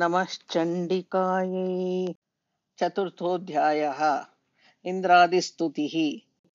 [0.00, 2.14] नमश्चण्डिकायै।
[2.80, 4.24] चतुर्थोऽध्यायः।
[4.84, 5.96] इन्द्रादिस्तुतिः।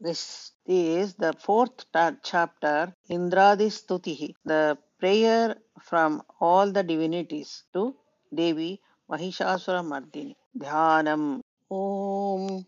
[0.06, 1.82] This is the fourth
[2.26, 7.94] chapter इन्द्रादिस्तुतिः। The prayer from all the divinities to
[8.34, 8.80] Devi
[9.12, 11.42] Mahishasuramardini ध्यानम्।
[11.72, 12.64] ॐ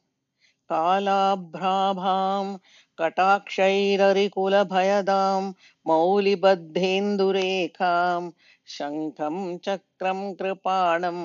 [0.72, 2.58] कालाभ्राभां
[3.00, 5.52] कटाक्षैररिकुलभयदां
[5.88, 8.30] मौलिबद्धेन्दुरेखां
[8.76, 11.20] शङ्खं चक्रं कृपाणं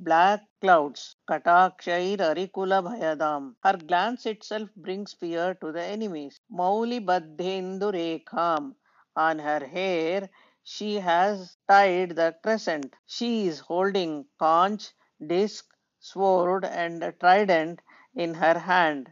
[0.62, 1.16] clouds.
[1.28, 3.54] Katakshair Arikula Bhayadam.
[3.62, 6.40] Her glance itself brings fear to the enemies.
[6.50, 8.74] Mauli Badhendu Rekham.
[9.16, 10.28] On her hair,
[10.62, 12.94] she has tied the crescent.
[13.06, 14.90] She is holding conch,
[15.26, 15.64] disc,
[16.00, 17.80] sword, and trident
[18.14, 19.10] in her hand,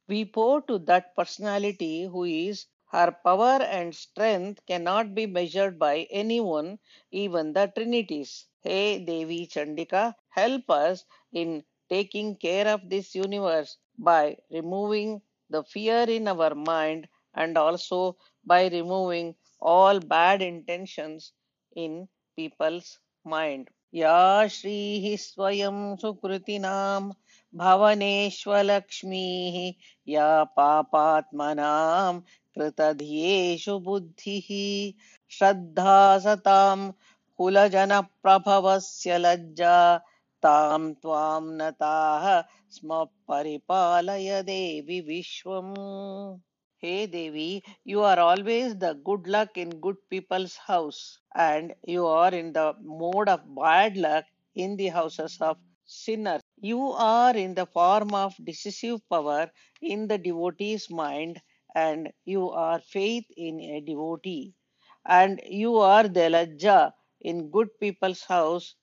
[0.10, 5.96] We bow to that personality whose her power and strength cannot be measured by
[6.50, 6.76] anyone
[7.24, 8.34] even the trinities
[8.68, 10.04] hey Devi Chandika
[10.38, 11.06] help us
[11.44, 11.60] in
[11.96, 13.78] taking care of this universe
[14.10, 15.18] by removing
[15.51, 21.33] the fear in our mind and also by removing all bad intentions
[21.77, 23.69] in people's mind.
[23.93, 27.13] Ya Shri Swayam Sukritinam
[27.61, 29.57] भवनेष्वलक्ष्मीः
[30.09, 32.21] या पापात्मनां
[32.57, 34.49] कृतधियेषु बुद्धिः
[35.37, 36.79] श्रद्धा सतां
[37.39, 39.77] कुलजनप्रभवस्य लज्जा
[40.45, 42.27] तां त्वां नताः
[42.77, 45.75] स्म परिपालय देवि विश्वम्
[46.85, 52.35] Hey Devi, you are always the good luck in good people's house, and you are
[52.35, 54.25] in the mode of bad luck
[54.55, 56.43] in the houses of sinners.
[56.61, 61.41] You are in the form of decisive power in the devotee's mind,
[61.75, 64.55] and you are faith in a devotee.
[65.07, 68.75] And you are the Lajja in good people's house.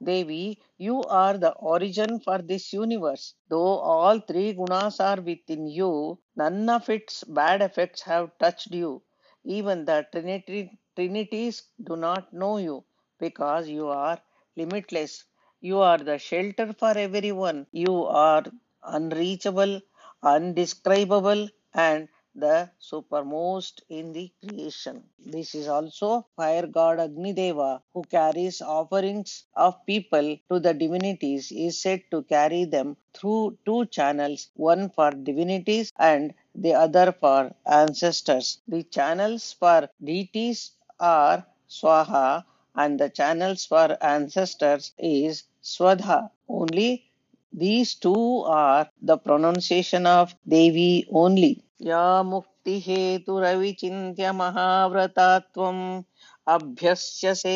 [0.03, 3.35] Devi, you are the origin for this universe.
[3.49, 9.03] Though all three gunas are within you, none of its bad effects have touched you.
[9.45, 12.85] Even the Trinity, Trinities do not know you
[13.21, 14.21] because you are
[14.56, 15.25] limitless.
[15.61, 17.69] You are the shelter for everyone.
[17.71, 18.43] You are
[18.83, 19.81] unreachable,
[20.25, 22.09] undescribable, and
[22.40, 25.02] the supermost in the creation.
[25.19, 31.50] This is also fire god Agni Deva who carries offerings of people to the divinities
[31.52, 37.52] is said to carry them through two channels, one for divinities and the other for
[37.67, 38.61] ancestors.
[38.69, 42.44] The channels for deities are Swaha
[42.75, 46.31] and the channels for ancestors is Swadha.
[46.49, 47.11] Only
[47.52, 51.64] these two are the pronunciation of Devi only.
[51.81, 56.03] या मुक्ति मुक्तिहेतुरविचिन्त्य महाव्रता त्वम्
[56.47, 57.55] अभ्यस्यसे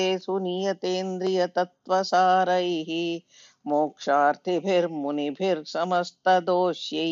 [5.67, 7.11] समस्त दोष्यै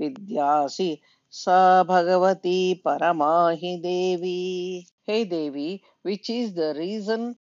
[0.00, 0.90] विद्यासि
[1.32, 5.68] सा भगवती परमाहि देवी। हे Devi
[6.06, 7.32] which is the reason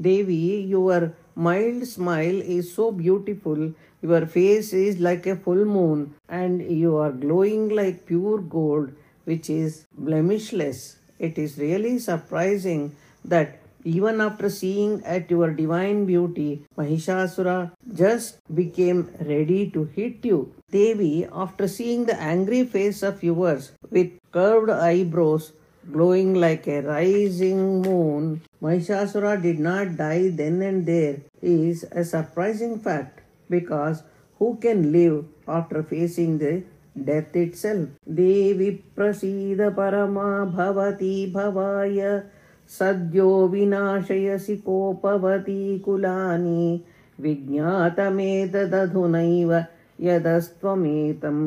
[0.00, 3.72] Devi, your mild smile is so beautiful.
[4.02, 8.92] Your face is like a full moon, and you are glowing like pure gold,
[9.24, 10.96] which is blemishless.
[11.18, 19.10] It is really surprising that even after seeing at your divine beauty, Mahishasura just became
[19.20, 20.54] ready to hit you.
[20.70, 25.52] Devi, after seeing the angry face of yours with curved eyebrows,
[25.91, 32.79] glowing like a rising moon, Mahishasura did not die then and there is a surprising
[32.79, 34.03] fact because
[34.39, 36.63] who can live after facing the
[37.03, 37.89] death itself.
[38.07, 42.23] Devi prasida parama bhavati bhavaya
[42.69, 46.83] सद्यो विनाशयसि कोपवती कुलानि
[47.23, 49.51] विज्ञातमेतदधुनैव
[49.99, 51.37] यदस्त्वमेतं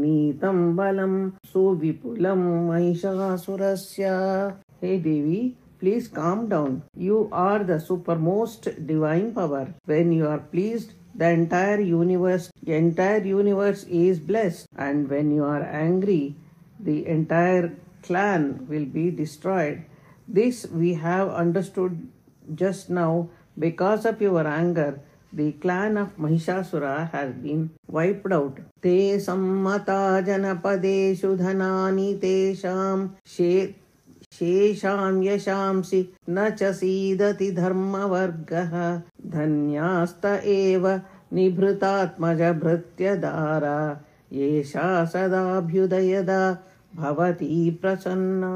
[0.00, 1.14] नीतं बलं
[1.52, 4.08] सुविपुलं महिषासुरस्य
[4.82, 5.40] हे Devi
[5.80, 6.82] Please calm down.
[6.94, 9.72] You are the supermost divine power.
[9.86, 14.66] When you are pleased, the entire universe, the entire universe is blessed.
[14.76, 16.36] And when you are angry,
[16.78, 17.72] the entire
[18.02, 19.86] clan will be destroyed.
[20.28, 22.06] This we have understood
[22.54, 25.00] just now because of your anger.
[25.37, 28.57] The clan of Mahishasura has been wiped out.
[28.81, 33.09] Te sammata janapadeshu dhanani tesham
[34.33, 41.01] शेषां यशांसि न च सीदति धर्मवर्गः। धन्यास्त एव
[41.33, 44.01] निभृतात्मजभृत्यदारा
[44.33, 46.57] येषा सदाभ्युदयदा
[46.95, 48.53] भवती प्रसन्ना।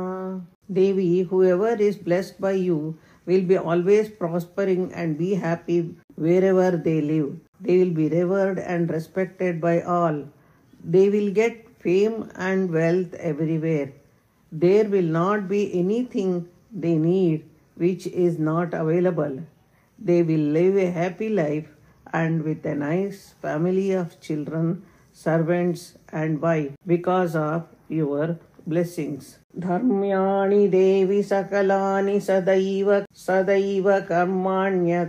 [0.71, 2.95] देवी whoever is blessed by you
[3.29, 5.79] will be always prospering and be happy
[6.15, 7.29] wherever they live.
[7.61, 10.23] They will be revered and respected by all.
[10.83, 13.91] They will get fame and wealth everywhere.
[14.51, 17.45] There will not be anything they need
[17.75, 19.39] which is not available.
[19.97, 21.67] They will live a happy life
[22.11, 24.83] and with a nice family of children,
[25.13, 29.37] servants, and wife because of your blessings.
[29.59, 34.99] धर्म्याणि देवि सकलानि सदैव सदैव कर्माण्यत्यादृतः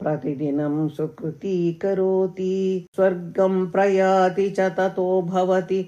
[0.00, 2.56] प्रतिदिनं सुकृती करोति
[2.96, 5.82] स्वर्गं प्रयाति च ततो भवति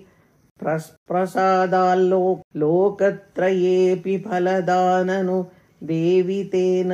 [0.65, 2.23] प्रसादाल्लो
[2.57, 5.43] लोकत्रयेऽपि फलदाननु
[5.91, 6.93] देवी तेन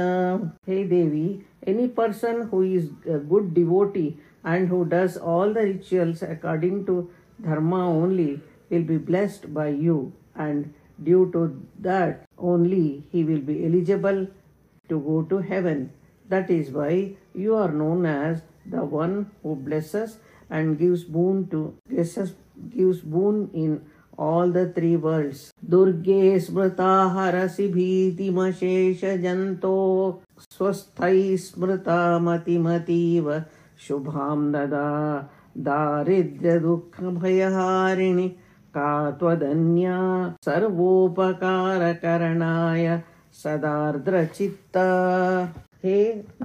[0.68, 1.26] हे देवी
[2.50, 7.11] who is a good devotee and who does all the rituals according to
[7.42, 8.40] dharma only
[8.71, 14.26] will be blessed by you and due to that only he will be eligible
[14.88, 15.90] to go to heaven.
[16.28, 20.18] That is why you are known as the one who blesses
[20.50, 22.35] and gives boon to blesses,
[22.71, 23.85] gives boon in
[24.16, 25.52] all the three worlds.
[25.66, 33.47] Durge smrita harasi bhitimashesha janto swasthai smrita matimativa
[33.78, 35.28] shubham dada
[35.59, 38.35] daridya dukkha bhayahariणी
[38.76, 39.98] का त्वदन्या
[40.44, 41.26] सर्वोपकारकरणाय
[43.42, 44.88] सदार्द्रचित्ता
[45.84, 45.98] हे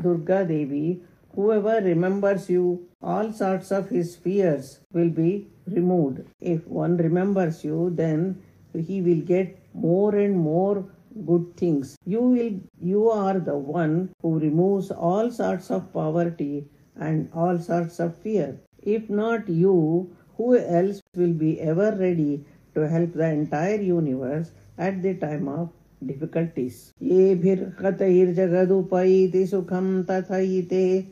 [0.04, 0.88] Durga Devi
[1.36, 6.24] Whoever remembers you, all sorts of his fears will be removed.
[6.42, 8.42] If one remembers you, then
[8.74, 10.86] he will get more and more
[11.26, 11.96] good things.
[12.06, 18.00] You will you are the one who removes all sorts of poverty and all sorts
[18.00, 18.60] of fear.
[18.82, 24.48] If not you, who else will be ever ready to help the entire universe
[24.80, 25.68] at the time of
[26.08, 26.74] difficulties?
[27.02, 31.06] येभिर्हतैर्जगदुपैति सुखं तथैते।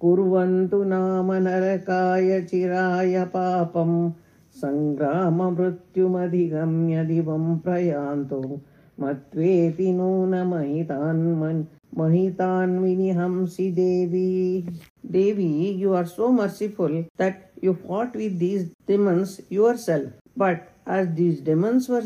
[0.00, 4.12] कुर्वन्तु नाम नरकाय चिराय पापम्
[4.56, 8.60] सङ्ग्राममृत्युमधिगम्य दिवं प्रयान्तु।
[9.00, 11.64] मत्वेति नूनमहितान्
[11.98, 14.68] महितान् विनिहंसि देवी।
[15.17, 21.41] देवी you are so merciful that you fought with these demons yourself but as these
[21.41, 22.05] demons were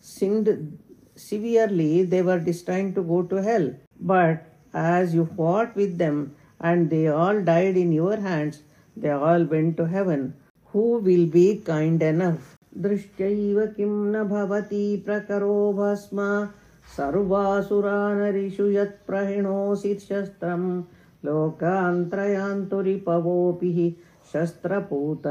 [0.00, 0.48] sinned
[1.16, 3.68] severely they were destined to go to hell
[4.00, 8.62] but as you fought with them and they all died in your hands.
[8.96, 10.34] They all went to heaven.
[10.72, 12.56] Who will be kind enough?
[12.84, 16.22] दृष्ट्यैव किं न भवति प्रकरो भस्म
[16.96, 20.66] सर्वासुरानरिषु यत्प्रहिणोऽसि शस्त्रम्
[21.25, 23.77] लोकान्त्रयान्तुरिपवोपिः
[24.33, 25.25] शस्त्रपूत।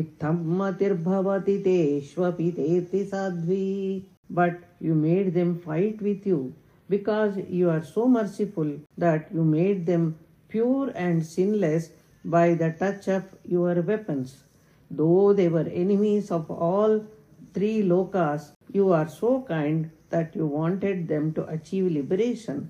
[0.00, 3.66] इत्थं मतिर्भवति तेष्वपि तेति Sadhvi.
[4.32, 6.36] But you made them fight with you
[6.90, 10.10] because you are so merciful that you made them
[10.50, 11.90] pure and sinless
[12.24, 14.32] by the touch of your weapons
[14.90, 16.98] though their enemies of all
[17.54, 22.62] three lokas you are so kind that you wanted them to achieve liberation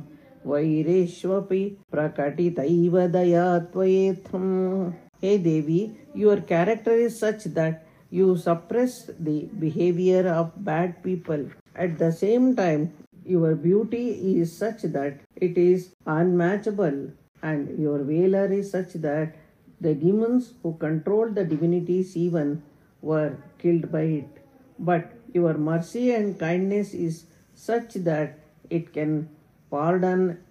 [0.47, 4.91] वैरेष्वपि प्रकटितैव दया त्वयेत्थम्
[5.23, 5.81] हे देवी
[6.15, 11.47] your character is such that you suppress the behavior of bad people.
[11.77, 12.93] At the same time,
[13.25, 17.13] your beauty is such that it is unmatchable,
[17.43, 19.37] and your valor is such that
[19.81, 22.63] the demons who controlled the divinities even
[23.01, 24.29] were killed by it.
[24.79, 28.39] But your mercy and kindness is such that
[28.69, 29.29] it can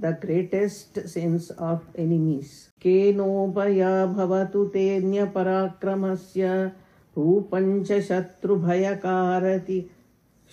[0.02, 2.46] the greatest sins of enemies.
[2.82, 6.72] केनोपया भवतु तेऽन्यपराक्रमस्य
[7.18, 9.90] रूपञ्च शत्रुभयकारति।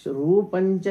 [0.08, 0.88] रूपञ्च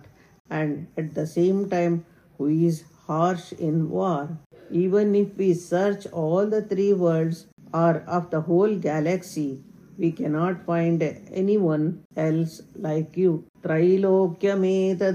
[0.51, 2.05] and at the same time
[2.37, 4.37] who is harsh in war?
[4.69, 9.63] Even if we search all the three worlds or of the whole galaxy,
[9.97, 11.01] we cannot find
[11.33, 13.43] anyone else like you.
[13.65, 15.13] त्रैलोक्यमेतदखिलं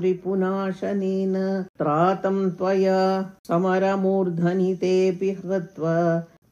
[0.00, 1.36] रिपुनाशनेन
[1.78, 2.98] त्रातं त्वया
[3.48, 5.94] समरमूर्धनि तेऽपि हत्वा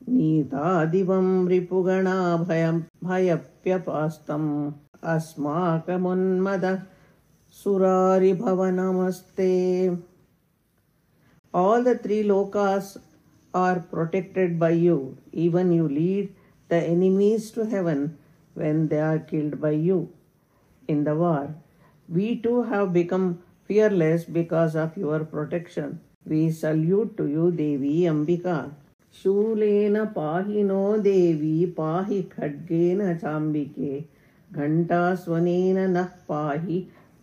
[0.09, 4.49] नीतादिवं रिपुगणाभयं भयप्यपास्तम्
[5.15, 6.79] अस्माकमुन्मदः
[7.63, 9.51] सुरारिभवनमस्ते
[11.53, 12.97] All the three lokas
[13.53, 15.19] are protected by you.
[15.33, 16.33] Even you lead
[16.70, 18.18] the enemies to heaven
[18.54, 20.10] when they are killed by you
[20.88, 21.56] in the war.
[22.10, 26.02] We too have become fearless because of your protection.
[26.26, 28.72] We salute to you, Devi Ambika.
[29.24, 34.00] शूलेन पाहि no देवी पाहि खड्गेन चाम्बिके
[34.52, 36.80] घण्टास्वनेन नः पाहि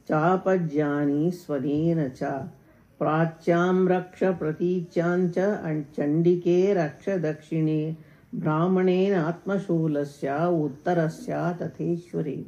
[0.08, 2.30] चापज्यानि स्वनेन च
[2.98, 7.80] प्राच्यां रक्ष प्रतीच्यां च चण्डिके रक्ष दक्षिणे
[8.35, 12.45] ब्राह्मणेन आत्मशूलस्य, उत्तरस्य, तथेश्वरे।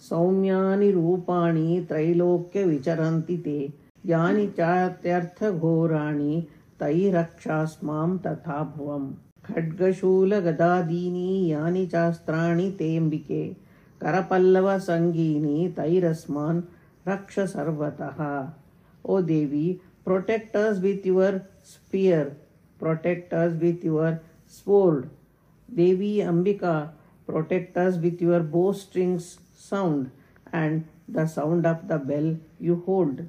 [0.00, 3.72] सौम्यानि रूपाणि त्रैलोक्यविचरन्ति ते।
[4.06, 6.46] यानि चात्यर्थघोराणि
[6.80, 9.12] तैरक्षास्मां तथा भुवम्
[9.44, 13.56] खड्गशूलगदादीनि, यानि चास्त्राणि तेऽम्बिके।
[14.00, 16.62] करपल्लवसङ्गीनि तैरस्मान्
[17.08, 18.48] रक्ष सर्वतः।
[19.04, 22.24] O Devi protect us with your spear
[22.82, 24.14] protect us with your
[24.52, 25.10] sword
[25.74, 26.90] Devi Ambika,
[27.26, 30.10] protect us with your bowstrings sound
[30.52, 33.28] and the sound of the bell you hold.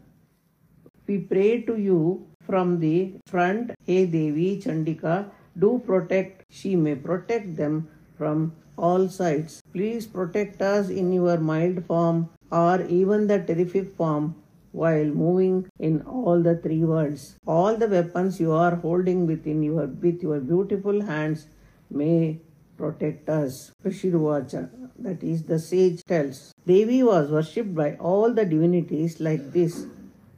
[1.08, 7.56] We pray to you from the front, Hey Devi Chandika, do protect, she may protect
[7.56, 9.62] them from all sides.
[9.72, 14.36] Please protect us in your mild form or even the terrific form
[14.74, 17.36] while moving in all the three worlds.
[17.46, 21.46] All the weapons you are holding within your with your beautiful hands
[21.90, 22.40] may
[22.78, 23.72] protect us.
[23.86, 26.54] Rishirvacha, uh, that is the sage tells.
[26.66, 29.86] Devi was worshipped by all the divinities like this.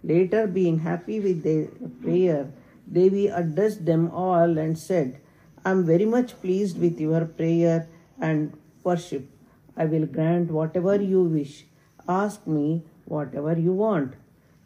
[0.03, 1.67] Later, being happy with their
[2.03, 2.51] prayer,
[2.91, 5.19] Devi addressed them all and said,
[5.63, 7.87] I am very much pleased with your prayer
[8.19, 9.29] and worship.
[9.77, 11.65] I will grant whatever you wish.
[12.07, 14.13] Ask me whatever you want.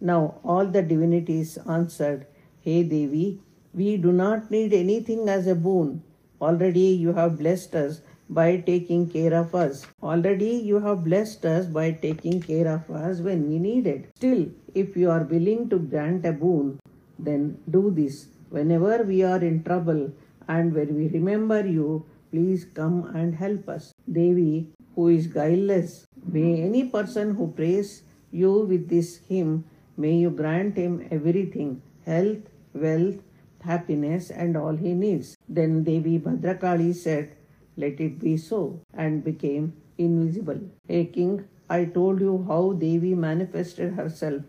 [0.01, 2.25] Now all the divinities answered,
[2.61, 3.39] Hey Devi,
[3.73, 6.03] we do not need anything as a boon.
[6.41, 9.85] Already you have blessed us by taking care of us.
[10.01, 14.09] Already you have blessed us by taking care of us when we need it.
[14.15, 16.79] Still, if you are willing to grant a boon,
[17.17, 18.27] then do this.
[18.49, 20.11] Whenever we are in trouble
[20.47, 23.93] and when we remember you, please come and help us.
[24.11, 29.65] Devi, who is guileless, may any person who prays you with this hymn,
[30.03, 33.17] may you grant him everything health, wealth,
[33.61, 35.37] happiness and all he needs.
[35.47, 37.35] Then Devi Bhadrakali said,
[37.75, 40.61] Let it be so, and became invisible.
[40.87, 44.43] Hey king, I told you how Devi manifested herself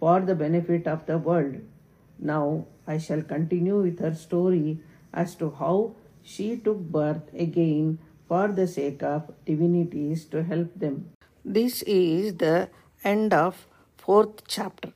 [0.00, 1.56] for the benefit of the world.
[2.18, 4.80] Now I shall continue with her story
[5.12, 11.10] as to how she took birth again for the sake of divinities to help them.
[11.44, 12.68] This is the
[13.04, 13.66] end of
[13.96, 14.95] fourth chapter.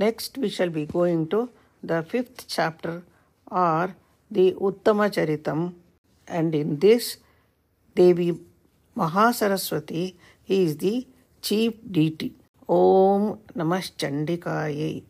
[0.00, 1.50] Next, we shall be going to
[1.82, 3.02] the fifth chapter
[3.50, 3.94] or
[4.30, 5.74] the Uttama Charitam,
[6.26, 7.18] and in this,
[7.94, 8.38] Devi
[8.96, 10.14] Mahasaraswati
[10.48, 11.06] is the
[11.42, 12.32] chief deity.
[12.66, 15.02] Om Namash Chandikayai.